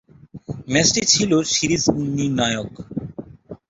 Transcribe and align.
ম্যাচটি 0.73 1.01
ছিল 1.13 1.31
সিরিজ 1.53 1.83
নির্ণায়ক। 2.15 2.71